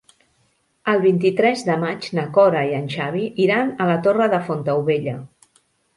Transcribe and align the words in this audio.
El 0.93 1.01
vint-i-tres 1.01 1.61
de 1.67 1.75
maig 1.83 2.09
na 2.19 2.25
Cora 2.37 2.63
i 2.71 2.73
en 2.79 2.89
Xavi 2.95 3.27
iran 3.47 3.69
a 3.87 3.91
la 3.91 3.99
Torre 4.09 4.29
de 4.33 4.41
Fontaubella. 4.49 5.15